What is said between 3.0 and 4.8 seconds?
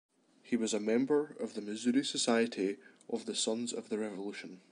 of the Sons of the Revolution.